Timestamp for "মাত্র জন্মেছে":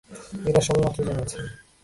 0.83-1.37